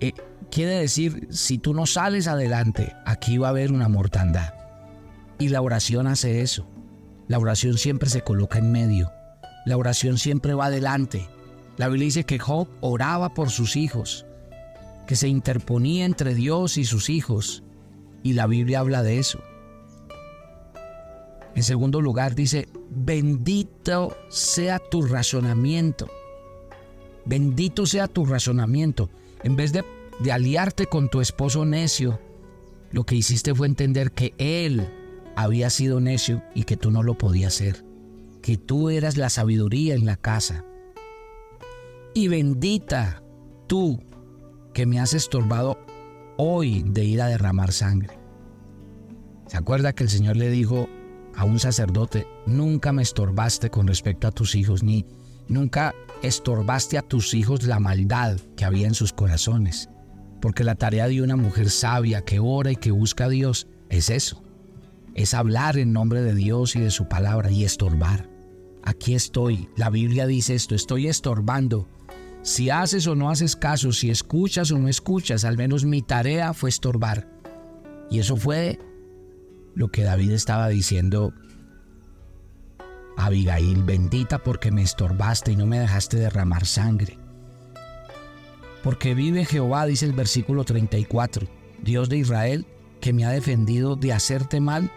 eh, 0.00 0.12
quiere 0.50 0.78
decir, 0.78 1.28
si 1.30 1.58
tú 1.58 1.74
no 1.74 1.86
sales 1.86 2.28
adelante, 2.28 2.94
aquí 3.04 3.38
va 3.38 3.48
a 3.48 3.50
haber 3.50 3.72
una 3.72 3.88
mortandad. 3.88 4.54
Y 5.38 5.48
la 5.48 5.60
oración 5.60 6.06
hace 6.06 6.40
eso. 6.42 6.68
La 7.28 7.38
oración 7.38 7.78
siempre 7.78 8.08
se 8.08 8.22
coloca 8.22 8.58
en 8.58 8.70
medio. 8.70 9.10
La 9.66 9.76
oración 9.76 10.18
siempre 10.18 10.54
va 10.54 10.66
adelante. 10.66 11.28
La 11.76 11.88
Biblia 11.88 12.06
dice 12.06 12.24
que 12.24 12.38
Job 12.38 12.68
oraba 12.80 13.34
por 13.34 13.50
sus 13.50 13.76
hijos, 13.76 14.26
que 15.06 15.16
se 15.16 15.28
interponía 15.28 16.04
entre 16.04 16.34
Dios 16.34 16.76
y 16.76 16.84
sus 16.84 17.10
hijos. 17.10 17.62
Y 18.22 18.34
la 18.34 18.46
Biblia 18.46 18.80
habla 18.80 19.02
de 19.02 19.18
eso. 19.18 19.40
En 21.54 21.62
segundo 21.62 22.00
lugar 22.00 22.34
dice, 22.34 22.68
bendito 22.90 24.16
sea 24.28 24.78
tu 24.78 25.02
razonamiento. 25.02 26.08
Bendito 27.24 27.86
sea 27.86 28.08
tu 28.08 28.26
razonamiento. 28.26 29.08
En 29.42 29.56
vez 29.56 29.72
de, 29.72 29.84
de 30.20 30.32
aliarte 30.32 30.86
con 30.86 31.08
tu 31.08 31.20
esposo 31.20 31.64
necio, 31.64 32.20
lo 32.90 33.04
que 33.04 33.16
hiciste 33.16 33.54
fue 33.54 33.66
entender 33.66 34.12
que 34.12 34.34
él 34.38 34.88
había 35.36 35.70
sido 35.70 36.00
necio 36.00 36.42
y 36.54 36.64
que 36.64 36.76
tú 36.76 36.90
no 36.90 37.02
lo 37.02 37.18
podías 37.18 37.54
ser. 37.54 37.84
Que 38.42 38.56
tú 38.56 38.90
eras 38.90 39.16
la 39.16 39.30
sabiduría 39.30 39.94
en 39.94 40.06
la 40.06 40.16
casa. 40.16 40.64
Y 42.14 42.28
bendita 42.28 43.22
tú 43.66 44.00
que 44.72 44.86
me 44.86 45.00
has 45.00 45.14
estorbado 45.14 45.78
hoy 46.36 46.84
de 46.86 47.04
ir 47.04 47.22
a 47.22 47.26
derramar 47.26 47.72
sangre. 47.72 48.18
¿Se 49.46 49.56
acuerda 49.56 49.92
que 49.92 50.04
el 50.04 50.10
Señor 50.10 50.36
le 50.36 50.50
dijo 50.50 50.88
a 51.36 51.44
un 51.44 51.58
sacerdote, 51.58 52.26
nunca 52.46 52.92
me 52.92 53.02
estorbaste 53.02 53.70
con 53.70 53.86
respecto 53.86 54.28
a 54.28 54.32
tus 54.32 54.54
hijos, 54.54 54.82
ni 54.82 55.04
nunca 55.48 55.94
estorbaste 56.22 56.96
a 56.98 57.02
tus 57.02 57.34
hijos 57.34 57.64
la 57.64 57.80
maldad 57.80 58.38
que 58.56 58.64
había 58.64 58.86
en 58.86 58.94
sus 58.94 59.12
corazones. 59.12 59.88
Porque 60.44 60.62
la 60.62 60.74
tarea 60.74 61.08
de 61.08 61.22
una 61.22 61.36
mujer 61.36 61.70
sabia 61.70 62.20
que 62.20 62.38
ora 62.38 62.70
y 62.70 62.76
que 62.76 62.90
busca 62.90 63.24
a 63.24 63.28
Dios 63.30 63.66
es 63.88 64.10
eso, 64.10 64.42
es 65.14 65.32
hablar 65.32 65.78
en 65.78 65.94
nombre 65.94 66.20
de 66.20 66.34
Dios 66.34 66.76
y 66.76 66.80
de 66.80 66.90
su 66.90 67.08
palabra 67.08 67.50
y 67.50 67.64
estorbar. 67.64 68.28
Aquí 68.82 69.14
estoy, 69.14 69.70
la 69.74 69.88
Biblia 69.88 70.26
dice 70.26 70.54
esto, 70.54 70.74
estoy 70.74 71.06
estorbando. 71.06 71.88
Si 72.42 72.68
haces 72.68 73.06
o 73.06 73.14
no 73.14 73.30
haces 73.30 73.56
caso, 73.56 73.90
si 73.92 74.10
escuchas 74.10 74.70
o 74.70 74.78
no 74.78 74.88
escuchas, 74.88 75.46
al 75.46 75.56
menos 75.56 75.86
mi 75.86 76.02
tarea 76.02 76.52
fue 76.52 76.68
estorbar. 76.68 77.26
Y 78.10 78.18
eso 78.18 78.36
fue 78.36 78.78
lo 79.74 79.88
que 79.88 80.02
David 80.02 80.32
estaba 80.32 80.68
diciendo 80.68 81.32
Abigail, 83.16 83.82
bendita 83.82 84.42
porque 84.42 84.70
me 84.70 84.82
estorbaste 84.82 85.52
y 85.52 85.56
no 85.56 85.64
me 85.64 85.78
dejaste 85.78 86.18
derramar 86.18 86.66
sangre. 86.66 87.23
Porque 88.84 89.14
vive 89.14 89.46
Jehová, 89.46 89.86
dice 89.86 90.04
el 90.04 90.12
versículo 90.12 90.62
34, 90.62 91.48
Dios 91.82 92.10
de 92.10 92.18
Israel, 92.18 92.66
que 93.00 93.14
me 93.14 93.24
ha 93.24 93.30
defendido 93.30 93.96
de 93.96 94.12
hacerte 94.12 94.60
mal, 94.60 94.90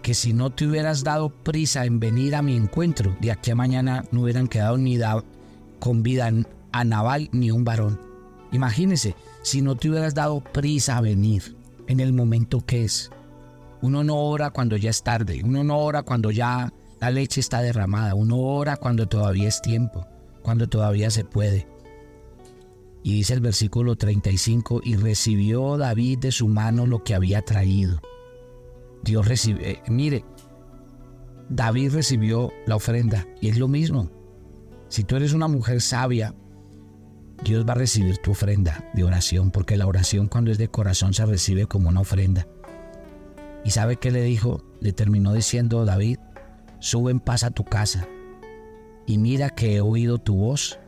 que 0.00 0.14
si 0.14 0.32
no 0.32 0.50
te 0.50 0.64
hubieras 0.64 1.02
dado 1.02 1.30
prisa 1.30 1.84
en 1.86 1.98
venir 1.98 2.36
a 2.36 2.42
mi 2.42 2.54
encuentro, 2.54 3.16
de 3.20 3.32
aquí 3.32 3.50
a 3.50 3.56
mañana 3.56 4.04
no 4.12 4.22
hubieran 4.22 4.46
quedado 4.46 4.78
ni 4.78 4.96
con 5.80 6.04
vida 6.04 6.30
a 6.70 6.84
Naval 6.84 7.28
ni 7.32 7.50
un 7.50 7.64
varón. 7.64 8.00
Imagínese, 8.52 9.16
si 9.42 9.60
no 9.60 9.74
te 9.74 9.90
hubieras 9.90 10.14
dado 10.14 10.38
prisa 10.40 10.98
a 10.98 11.00
venir 11.00 11.56
en 11.88 11.98
el 11.98 12.12
momento 12.12 12.64
que 12.64 12.84
es. 12.84 13.10
Uno 13.82 14.04
no 14.04 14.18
ora 14.18 14.50
cuando 14.50 14.76
ya 14.76 14.90
es 14.90 15.02
tarde, 15.02 15.42
uno 15.44 15.64
no 15.64 15.78
ora 15.78 16.04
cuando 16.04 16.30
ya 16.30 16.72
la 17.00 17.10
leche 17.10 17.40
está 17.40 17.60
derramada, 17.60 18.14
uno 18.14 18.38
ora 18.38 18.76
cuando 18.76 19.08
todavía 19.08 19.48
es 19.48 19.60
tiempo, 19.60 20.06
cuando 20.42 20.68
todavía 20.68 21.10
se 21.10 21.24
puede. 21.24 21.66
Y 23.06 23.12
dice 23.12 23.34
el 23.34 23.40
versículo 23.40 23.94
35, 23.94 24.80
y 24.82 24.96
recibió 24.96 25.76
David 25.76 26.18
de 26.18 26.32
su 26.32 26.48
mano 26.48 26.86
lo 26.86 27.04
que 27.04 27.14
había 27.14 27.40
traído. 27.40 28.00
Dios 29.04 29.28
recibe, 29.28 29.70
eh, 29.70 29.82
mire, 29.86 30.24
David 31.48 31.92
recibió 31.92 32.50
la 32.66 32.74
ofrenda 32.74 33.24
y 33.40 33.48
es 33.48 33.58
lo 33.58 33.68
mismo. 33.68 34.10
Si 34.88 35.04
tú 35.04 35.14
eres 35.14 35.34
una 35.34 35.46
mujer 35.46 35.82
sabia, 35.82 36.34
Dios 37.44 37.64
va 37.64 37.74
a 37.74 37.76
recibir 37.76 38.18
tu 38.18 38.32
ofrenda 38.32 38.90
de 38.92 39.04
oración, 39.04 39.52
porque 39.52 39.76
la 39.76 39.86
oración 39.86 40.26
cuando 40.26 40.50
es 40.50 40.58
de 40.58 40.66
corazón 40.66 41.14
se 41.14 41.24
recibe 41.26 41.66
como 41.66 41.90
una 41.90 42.00
ofrenda. 42.00 42.48
¿Y 43.64 43.70
sabe 43.70 43.98
qué 43.98 44.10
le 44.10 44.22
dijo? 44.22 44.64
Le 44.80 44.92
terminó 44.92 45.32
diciendo 45.32 45.84
David, 45.84 46.18
sube 46.80 47.12
en 47.12 47.20
paz 47.20 47.44
a 47.44 47.52
tu 47.52 47.62
casa 47.62 48.08
y 49.06 49.18
mira 49.18 49.50
que 49.50 49.76
he 49.76 49.80
oído 49.80 50.18
tu 50.18 50.34
voz 50.34 50.80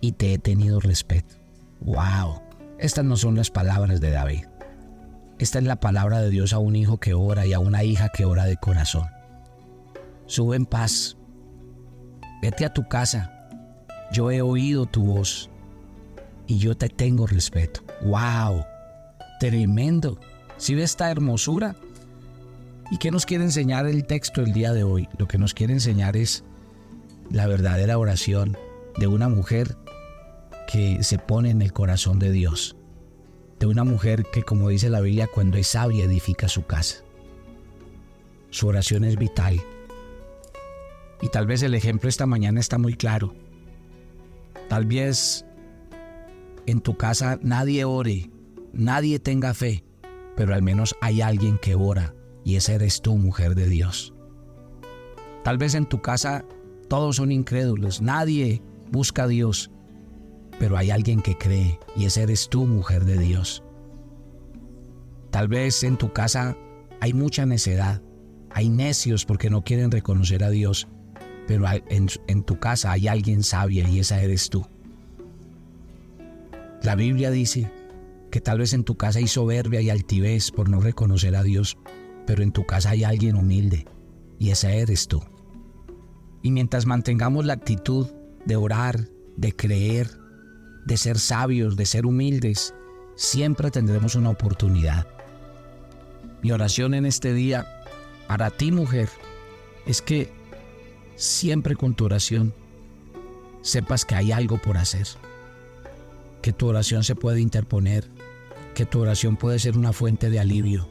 y 0.00 0.12
te 0.12 0.32
he 0.32 0.38
tenido 0.38 0.80
respeto. 0.80 1.39
¡Wow! 1.80 2.42
Estas 2.78 3.04
no 3.04 3.16
son 3.16 3.36
las 3.36 3.50
palabras 3.50 4.00
de 4.00 4.10
David. 4.10 4.44
Esta 5.38 5.58
es 5.58 5.64
la 5.64 5.80
palabra 5.80 6.20
de 6.20 6.30
Dios 6.30 6.52
a 6.52 6.58
un 6.58 6.76
hijo 6.76 6.98
que 6.98 7.14
ora 7.14 7.46
y 7.46 7.52
a 7.52 7.58
una 7.58 7.82
hija 7.82 8.10
que 8.10 8.24
ora 8.24 8.44
de 8.44 8.56
corazón. 8.56 9.08
Sube 10.26 10.56
en 10.56 10.66
paz. 10.66 11.16
Vete 12.42 12.64
a 12.64 12.72
tu 12.72 12.86
casa. 12.88 13.48
Yo 14.12 14.30
he 14.30 14.42
oído 14.42 14.86
tu 14.86 15.04
voz 15.04 15.50
y 16.46 16.58
yo 16.58 16.76
te 16.76 16.88
tengo 16.88 17.26
respeto. 17.26 17.82
¡Wow! 18.02 18.64
Tremendo. 19.38 20.18
¿Sí 20.58 20.74
ve 20.74 20.82
esta 20.82 21.10
hermosura? 21.10 21.74
¿Y 22.90 22.98
qué 22.98 23.10
nos 23.10 23.24
quiere 23.24 23.44
enseñar 23.44 23.86
el 23.86 24.04
texto 24.04 24.42
el 24.42 24.52
día 24.52 24.72
de 24.72 24.82
hoy? 24.82 25.08
Lo 25.16 25.26
que 25.26 25.38
nos 25.38 25.54
quiere 25.54 25.72
enseñar 25.72 26.16
es 26.16 26.44
la 27.30 27.46
verdadera 27.46 27.98
oración 27.98 28.58
de 28.98 29.06
una 29.06 29.28
mujer 29.28 29.76
que 30.70 31.02
se 31.02 31.18
pone 31.18 31.50
en 31.50 31.62
el 31.62 31.72
corazón 31.72 32.18
de 32.18 32.30
Dios. 32.30 32.76
De 33.58 33.66
una 33.66 33.84
mujer 33.84 34.24
que, 34.32 34.42
como 34.42 34.68
dice 34.68 34.88
la 34.88 35.00
Biblia, 35.00 35.26
cuando 35.26 35.58
es 35.58 35.68
sabia 35.68 36.04
edifica 36.04 36.48
su 36.48 36.64
casa. 36.64 37.04
Su 38.50 38.68
oración 38.68 39.04
es 39.04 39.16
vital. 39.16 39.60
Y 41.20 41.28
tal 41.28 41.46
vez 41.46 41.62
el 41.62 41.74
ejemplo 41.74 42.08
esta 42.08 42.26
mañana 42.26 42.60
está 42.60 42.78
muy 42.78 42.94
claro. 42.94 43.34
Tal 44.68 44.86
vez 44.86 45.44
en 46.66 46.80
tu 46.80 46.96
casa 46.96 47.38
nadie 47.42 47.84
ore, 47.84 48.30
nadie 48.72 49.18
tenga 49.18 49.54
fe, 49.54 49.84
pero 50.36 50.54
al 50.54 50.62
menos 50.62 50.94
hay 51.00 51.20
alguien 51.20 51.58
que 51.58 51.74
ora 51.74 52.14
y 52.44 52.56
esa 52.56 52.74
eres 52.74 53.02
tú, 53.02 53.16
mujer 53.16 53.54
de 53.54 53.68
Dios. 53.68 54.14
Tal 55.42 55.58
vez 55.58 55.74
en 55.74 55.86
tu 55.86 56.00
casa 56.00 56.44
todos 56.88 57.16
son 57.16 57.32
incrédulos, 57.32 58.00
nadie 58.00 58.62
busca 58.90 59.24
a 59.24 59.28
Dios, 59.28 59.70
pero 60.60 60.76
hay 60.76 60.90
alguien 60.90 61.22
que 61.22 61.38
cree 61.38 61.80
y 61.96 62.04
esa 62.04 62.20
eres 62.20 62.50
tú, 62.50 62.66
mujer 62.66 63.06
de 63.06 63.16
Dios. 63.16 63.64
Tal 65.30 65.48
vez 65.48 65.82
en 65.82 65.96
tu 65.96 66.12
casa 66.12 66.54
hay 67.00 67.14
mucha 67.14 67.46
necedad, 67.46 68.02
hay 68.50 68.68
necios 68.68 69.24
porque 69.24 69.48
no 69.48 69.64
quieren 69.64 69.90
reconocer 69.90 70.44
a 70.44 70.50
Dios, 70.50 70.86
pero 71.48 71.64
en, 71.88 72.08
en 72.26 72.42
tu 72.42 72.60
casa 72.60 72.92
hay 72.92 73.08
alguien 73.08 73.42
sabia 73.42 73.88
y 73.88 74.00
esa 74.00 74.20
eres 74.20 74.50
tú. 74.50 74.66
La 76.82 76.94
Biblia 76.94 77.30
dice 77.30 77.72
que 78.30 78.42
tal 78.42 78.58
vez 78.58 78.74
en 78.74 78.84
tu 78.84 78.98
casa 78.98 79.18
hay 79.18 79.28
soberbia 79.28 79.80
y 79.80 79.88
altivez 79.88 80.50
por 80.50 80.68
no 80.68 80.80
reconocer 80.80 81.36
a 81.36 81.42
Dios, 81.42 81.78
pero 82.26 82.42
en 82.42 82.52
tu 82.52 82.66
casa 82.66 82.90
hay 82.90 83.04
alguien 83.04 83.34
humilde 83.34 83.86
y 84.38 84.50
esa 84.50 84.70
eres 84.70 85.08
tú. 85.08 85.22
Y 86.42 86.50
mientras 86.50 86.84
mantengamos 86.84 87.46
la 87.46 87.54
actitud 87.54 88.08
de 88.44 88.56
orar, 88.56 89.08
de 89.38 89.56
creer, 89.56 90.19
de 90.84 90.96
ser 90.96 91.18
sabios, 91.18 91.76
de 91.76 91.86
ser 91.86 92.06
humildes, 92.06 92.74
siempre 93.14 93.70
tendremos 93.70 94.14
una 94.14 94.30
oportunidad. 94.30 95.06
Mi 96.42 96.52
oración 96.52 96.94
en 96.94 97.06
este 97.06 97.34
día 97.34 97.66
para 98.26 98.50
ti 98.50 98.72
mujer 98.72 99.08
es 99.86 100.02
que 100.02 100.32
siempre 101.16 101.76
con 101.76 101.94
tu 101.94 102.06
oración 102.06 102.54
sepas 103.62 104.04
que 104.04 104.14
hay 104.14 104.32
algo 104.32 104.58
por 104.58 104.78
hacer 104.78 105.06
que 106.40 106.52
tu 106.52 106.68
oración 106.68 107.04
se 107.04 107.14
puede 107.14 107.40
interponer, 107.40 108.08
que 108.74 108.86
tu 108.86 109.00
oración 109.00 109.36
puede 109.36 109.58
ser 109.58 109.76
una 109.76 109.92
fuente 109.92 110.30
de 110.30 110.40
alivio, 110.40 110.88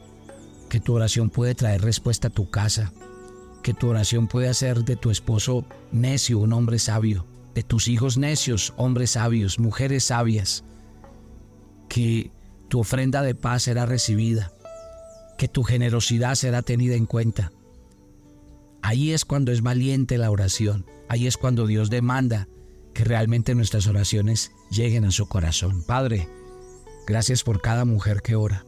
que 0.68 0.80
tu 0.80 0.94
oración 0.94 1.30
puede 1.30 1.54
traer 1.54 1.82
respuesta 1.82 2.28
a 2.28 2.32
tu 2.32 2.50
casa, 2.50 2.92
que 3.62 3.74
tu 3.74 3.88
oración 3.88 4.28
puede 4.28 4.48
hacer 4.48 4.84
de 4.84 4.96
tu 4.96 5.10
esposo 5.10 5.64
necio 5.92 6.38
un 6.38 6.52
hombre 6.52 6.78
sabio, 6.78 7.26
de 7.54 7.62
tus 7.62 7.88
hijos 7.88 8.16
necios 8.18 8.72
hombres 8.76 9.12
sabios, 9.12 9.58
mujeres 9.58 10.04
sabias, 10.04 10.64
que 11.88 12.30
tu 12.68 12.80
ofrenda 12.80 13.22
de 13.22 13.34
paz 13.34 13.64
será 13.64 13.86
recibida, 13.86 14.52
que 15.36 15.48
tu 15.48 15.62
generosidad 15.62 16.34
será 16.34 16.62
tenida 16.62 16.94
en 16.94 17.06
cuenta. 17.06 17.52
Ahí 18.82 19.12
es 19.12 19.24
cuando 19.24 19.52
es 19.52 19.62
valiente 19.62 20.18
la 20.18 20.30
oración, 20.30 20.86
ahí 21.08 21.26
es 21.26 21.36
cuando 21.36 21.66
Dios 21.66 21.90
demanda 21.90 22.48
que 22.94 23.04
realmente 23.04 23.54
nuestras 23.54 23.86
oraciones 23.86 24.52
lleguen 24.70 25.04
a 25.04 25.10
su 25.10 25.28
corazón. 25.28 25.82
Padre, 25.84 26.28
gracias 27.06 27.42
por 27.42 27.60
cada 27.60 27.84
mujer 27.84 28.22
que 28.22 28.36
ora. 28.36 28.64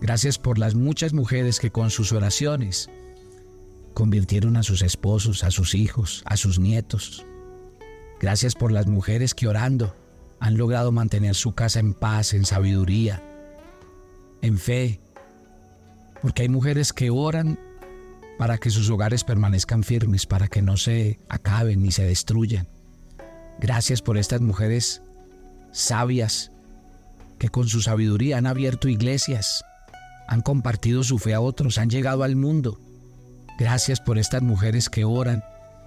Gracias 0.00 0.38
por 0.38 0.58
las 0.58 0.74
muchas 0.74 1.12
mujeres 1.12 1.60
que 1.60 1.70
con 1.70 1.90
sus 1.90 2.12
oraciones 2.12 2.88
convirtieron 3.94 4.56
a 4.56 4.62
sus 4.62 4.82
esposos, 4.82 5.44
a 5.44 5.50
sus 5.50 5.74
hijos, 5.74 6.22
a 6.24 6.36
sus 6.36 6.58
nietos. 6.58 7.26
Gracias 8.20 8.54
por 8.54 8.70
las 8.70 8.86
mujeres 8.86 9.34
que 9.34 9.48
orando 9.48 9.96
han 10.40 10.58
logrado 10.58 10.92
mantener 10.92 11.34
su 11.34 11.54
casa 11.54 11.80
en 11.80 11.94
paz, 11.94 12.34
en 12.34 12.44
sabiduría, 12.44 13.22
en 14.42 14.58
fe. 14.58 15.00
Porque 16.20 16.42
hay 16.42 16.50
mujeres 16.50 16.92
que 16.92 17.08
oran 17.08 17.58
para 18.38 18.58
que 18.58 18.68
sus 18.68 18.90
hogares 18.90 19.24
permanezcan 19.24 19.84
firmes, 19.84 20.26
para 20.26 20.48
que 20.48 20.60
no 20.60 20.76
se 20.76 21.18
acaben 21.28 21.82
ni 21.82 21.92
se 21.92 22.04
destruyan. 22.04 22.68
Gracias 23.58 24.02
por 24.02 24.18
estas 24.18 24.42
mujeres 24.42 25.02
sabias 25.72 26.52
que 27.38 27.48
con 27.48 27.68
su 27.68 27.80
sabiduría 27.80 28.36
han 28.36 28.46
abierto 28.46 28.88
iglesias, 28.88 29.64
han 30.28 30.42
compartido 30.42 31.04
su 31.04 31.18
fe 31.18 31.32
a 31.32 31.40
otros, 31.40 31.78
han 31.78 31.88
llegado 31.88 32.22
al 32.22 32.36
mundo. 32.36 32.80
Gracias 33.58 34.00
por 34.00 34.18
estas 34.18 34.42
mujeres 34.42 34.90
que 34.90 35.04
oran 35.04 35.42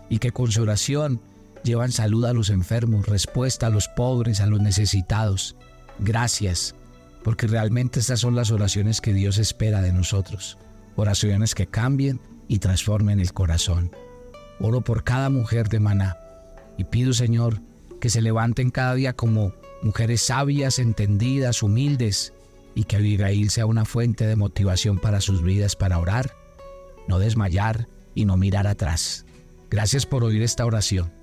y 0.10 0.17
que 0.17 0.32
con 0.32 0.52
su 0.52 0.63
oración 0.63 1.22
llevan 1.63 1.91
salud 1.91 2.26
a 2.26 2.34
los 2.34 2.49
enfermos, 2.49 3.08
respuesta 3.08 3.67
a 3.67 3.69
los 3.69 3.88
pobres, 3.88 4.41
a 4.41 4.47
los 4.47 4.62
necesitados. 4.62 5.56
Gracias, 5.99 6.76
porque 7.23 7.47
realmente 7.47 7.99
estas 7.99 8.19
son 8.19 8.36
las 8.36 8.52
oraciones 8.52 9.02
que 9.02 9.13
Dios 9.13 9.38
espera 9.38 9.82
de 9.82 9.93
nosotros. 9.93 10.58
Oraciones 10.95 11.56
que 11.56 11.67
cambien 11.67 12.19
y 12.47 12.60
transformen 12.60 13.19
el 13.19 13.34
corazón. 13.34 13.91
Oro 14.60 14.82
por 14.82 15.04
cada 15.04 15.30
mujer 15.30 15.69
de 15.69 15.80
Maná 15.80 16.17
y 16.78 16.84
pido, 16.84 17.13
Señor, 17.13 17.62
que 17.99 18.10
se 18.10 18.21
levanten 18.21 18.69
cada 18.69 18.93
día 18.95 19.13
como 19.13 19.54
mujeres 19.82 20.21
sabias, 20.21 20.80
entendidas, 20.80 21.63
humildes, 21.63 22.34
y 22.76 22.86
que 22.86 22.97
Abigail 22.97 23.49
sea 23.52 23.65
una 23.65 23.86
fuente 23.86 24.26
de 24.26 24.36
motivación 24.36 24.97
para 24.97 25.21
sus 25.21 25.43
vidas, 25.43 25.76
para 25.76 25.99
orar, 25.99 26.36
no 27.08 27.19
desmayar 27.19 27.88
y 28.15 28.26
no 28.26 28.36
mirar 28.36 28.65
atrás. 28.65 29.26
Gracias 29.69 30.06
por 30.06 30.23
oír 30.23 30.41
esta 30.41 30.65
oración 30.65 31.22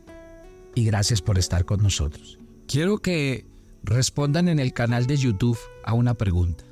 y 0.75 0.85
gracias 0.85 1.23
por 1.23 1.39
estar 1.39 1.65
con 1.65 1.83
nosotros. 1.83 2.39
Quiero 2.67 2.99
que 2.99 3.47
respondan 3.83 4.49
en 4.49 4.59
el 4.59 4.73
canal 4.73 5.07
de 5.07 5.17
YouTube 5.17 5.59
a 5.85 5.95
una 5.95 6.15
pregunta. 6.15 6.65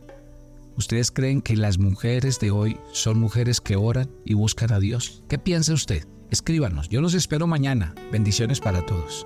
¿Ustedes 0.77 1.11
creen 1.11 1.43
que 1.43 1.57
las 1.57 1.79
mujeres 1.79 2.39
de 2.39 2.53
hoy 2.53 2.79
son 2.93 3.19
mujeres 3.19 3.61
que 3.61 3.75
oran 3.75 4.11
y 4.25 4.35
buscan 4.35 4.73
a 4.73 4.79
Dios? 4.79 5.25
¿Qué 5.29 5.39
piensa 5.39 5.73
usted? 5.73 6.07
Escríbanos, 6.31 6.89
yo 6.89 7.01
los 7.01 7.15
espero 7.15 7.47
mañana. 7.47 7.95
Bendiciones 8.13 8.61
para 8.61 8.87
todos. 8.87 9.25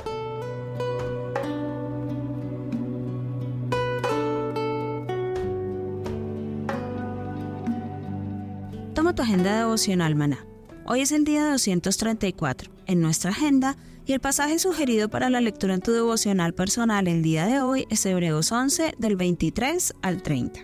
Toma 8.95 9.15
tu 9.15 9.23
agenda 9.23 9.59
devocional, 9.59 10.15
maná. 10.15 10.47
Hoy 10.87 11.01
es 11.01 11.13
el 11.13 11.25
día 11.25 11.51
234 11.51 12.71
en 12.93 13.01
nuestra 13.01 13.31
agenda 13.31 13.77
y 14.07 14.13
el 14.13 14.21
pasaje 14.21 14.59
sugerido 14.59 15.09
para 15.09 15.31
la 15.31 15.41
lectura 15.41 15.75
en 15.75 15.81
tu 15.81 15.93
devocional 15.93 16.55
personal 16.55 17.09
el 17.09 17.23
día 17.23 17.47
de 17.47 17.61
hoy 17.61 17.87
es 17.91 18.05
Hebreos 18.07 18.53
11 18.53 18.95
del 18.99 19.17
23 19.17 19.95
al 20.03 20.23
30. 20.23 20.61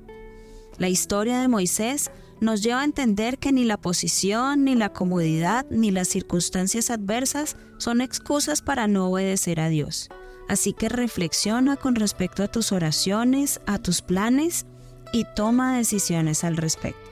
La 0.78 0.88
historia 0.88 1.40
de 1.40 1.48
Moisés 1.48 2.10
nos 2.40 2.62
lleva 2.62 2.82
a 2.82 2.84
entender 2.84 3.38
que 3.38 3.52
ni 3.52 3.64
la 3.64 3.76
posición, 3.76 4.64
ni 4.64 4.74
la 4.74 4.92
comodidad, 4.92 5.66
ni 5.70 5.90
las 5.90 6.08
circunstancias 6.08 6.90
adversas 6.90 7.56
son 7.78 8.00
excusas 8.00 8.62
para 8.62 8.86
no 8.86 9.10
obedecer 9.10 9.60
a 9.60 9.68
Dios. 9.68 10.08
Así 10.48 10.72
que 10.72 10.88
reflexiona 10.88 11.76
con 11.76 11.94
respecto 11.94 12.42
a 12.42 12.48
tus 12.48 12.72
oraciones, 12.72 13.60
a 13.66 13.78
tus 13.78 14.02
planes 14.02 14.66
y 15.12 15.24
toma 15.34 15.76
decisiones 15.76 16.44
al 16.44 16.56
respecto. 16.56 17.07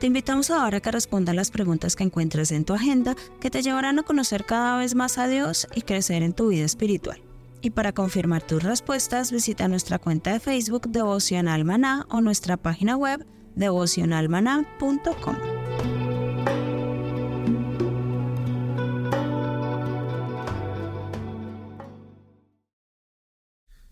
Te 0.00 0.06
invitamos 0.06 0.50
ahora 0.50 0.78
a 0.78 0.80
que 0.80 0.90
respondas 0.90 1.34
las 1.34 1.50
preguntas 1.50 1.94
que 1.94 2.04
encuentres 2.04 2.52
en 2.52 2.64
tu 2.64 2.72
agenda 2.72 3.14
que 3.38 3.50
te 3.50 3.60
llevarán 3.60 3.98
a 3.98 4.02
conocer 4.02 4.46
cada 4.46 4.78
vez 4.78 4.94
más 4.94 5.18
a 5.18 5.28
Dios 5.28 5.68
y 5.74 5.82
crecer 5.82 6.22
en 6.22 6.32
tu 6.32 6.48
vida 6.48 6.64
espiritual. 6.64 7.20
Y 7.60 7.68
para 7.68 7.92
confirmar 7.92 8.42
tus 8.42 8.62
respuestas, 8.62 9.30
visita 9.30 9.68
nuestra 9.68 9.98
cuenta 9.98 10.32
de 10.32 10.40
Facebook 10.40 10.88
Devocional 10.88 11.66
Maná 11.66 12.06
o 12.08 12.22
nuestra 12.22 12.56
página 12.56 12.96
web 12.96 13.26
devocionalmaná.com. 13.56 15.36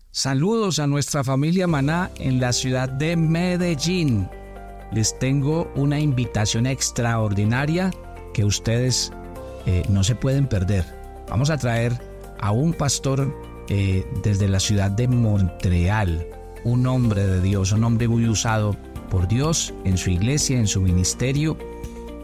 Saludos 0.09 0.79
a 0.79 0.87
nuestra 0.87 1.23
familia 1.23 1.67
Maná 1.67 2.09
en 2.17 2.39
la 2.39 2.51
ciudad 2.51 2.89
de 2.89 3.15
Medellín. 3.15 4.27
Les 4.91 5.17
tengo 5.19 5.71
una 5.75 5.99
invitación 5.99 6.65
extraordinaria 6.65 7.91
que 8.33 8.43
ustedes 8.43 9.11
eh, 9.65 9.83
no 9.89 10.03
se 10.03 10.15
pueden 10.15 10.47
perder. 10.47 10.85
Vamos 11.29 11.49
a 11.49 11.57
traer 11.57 11.93
a 12.39 12.51
un 12.51 12.73
pastor 12.73 13.33
eh, 13.69 14.05
desde 14.23 14.47
la 14.47 14.59
ciudad 14.59 14.89
de 14.89 15.07
Montreal, 15.07 16.25
un 16.63 16.87
hombre 16.87 17.25
de 17.25 17.41
Dios, 17.41 17.71
un 17.71 17.83
hombre 17.83 18.07
muy 18.07 18.27
usado 18.27 18.75
por 19.09 19.27
Dios 19.27 19.73
en 19.85 19.97
su 19.97 20.09
iglesia, 20.09 20.57
en 20.57 20.67
su 20.67 20.81
ministerio. 20.81 21.57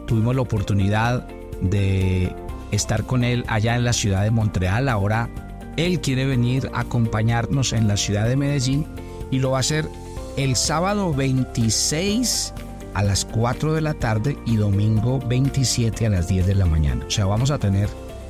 Tuvimos 0.06 0.34
la 0.34 0.42
oportunidad 0.42 1.28
de 1.60 2.34
estar 2.72 3.04
con 3.04 3.22
él 3.22 3.44
allá 3.48 3.76
en 3.76 3.84
la 3.84 3.92
ciudad 3.92 4.24
de 4.24 4.30
Montreal. 4.30 4.88
Ahora 4.88 5.30
él 5.76 6.00
quiere 6.00 6.26
venir 6.26 6.70
a 6.72 6.80
acompañarnos 6.80 7.72
en 7.72 7.86
la 7.86 7.96
ciudad 7.96 8.28
de 8.28 8.36
Medellín 8.36 8.86
y 9.30 9.38
lo 9.38 9.52
va 9.52 9.58
a 9.58 9.60
hacer 9.60 9.88
el 10.36 10.54
sábado 10.54 11.14
26 11.14 12.52
a 12.94 13.02
las 13.02 13.24
4 13.24 13.74
de 13.74 13.80
la 13.80 13.94
tarde 13.94 14.38
y 14.46 14.56
domingo 14.56 15.18
27 15.18 16.06
a 16.06 16.10
las 16.10 16.28
10 16.28 16.46
de 16.46 16.54
la 16.54 16.66
mañana. 16.66 17.04
O 17.06 17.10
sea, 17.10 17.26
vamos 17.26 17.50
a 17.50 17.58
tener 17.58 17.88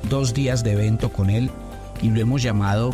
dos 0.09 0.33
días 0.33 0.63
de 0.63 0.73
evento 0.73 1.11
con 1.11 1.29
él 1.29 1.49
y 2.01 2.09
lo 2.09 2.21
hemos 2.21 2.41
llamado 2.41 2.91